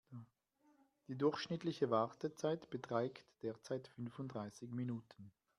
[1.07, 5.31] Die durchschnittliche Wartezeit beträgt derzeit fünfunddreißig Minuten.